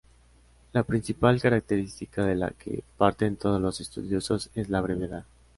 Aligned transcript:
La 0.73 0.81
principal 0.81 1.39
característica 1.39 2.25
de 2.25 2.33
la 2.33 2.49
que 2.49 2.83
parten 2.97 3.35
todos 3.35 3.61
los 3.61 3.79
estudiosos 3.81 4.49
es 4.55 4.67
la 4.69 4.81
brevedad. 4.81 5.25